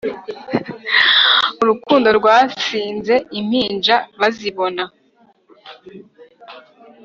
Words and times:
Urukundo 1.61 2.07
rwasinze 2.17 3.15
impinja 3.39 3.95
bazibona 4.19 4.83